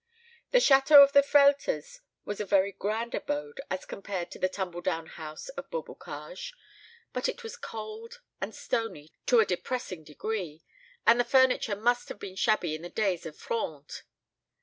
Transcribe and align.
The 0.49 0.57
château 0.57 1.03
of 1.03 1.11
the 1.13 1.21
Frehlters 1.21 1.99
was 2.25 2.39
a 2.39 2.43
very 2.43 2.71
grand 2.71 3.13
abode 3.13 3.61
as 3.69 3.85
compared 3.85 4.31
to 4.31 4.39
the 4.39 4.49
tumble 4.49 4.81
down 4.81 5.05
house 5.05 5.49
of 5.49 5.69
Beaubocage; 5.69 6.53
but 7.13 7.29
it 7.29 7.43
was 7.43 7.55
cold 7.55 8.19
and 8.41 8.55
stony 8.55 9.09
to 9.27 9.39
a 9.39 9.45
depressing 9.45 10.03
degree, 10.03 10.63
and 11.05 11.19
the 11.19 11.23
furniture 11.23 11.75
must 11.75 12.09
have 12.09 12.17
been 12.17 12.35
shabby 12.35 12.73
in 12.73 12.81
the 12.81 12.89
days 12.89 13.27
of 13.27 13.35
the 13.35 13.41
Fronde. 13.41 14.01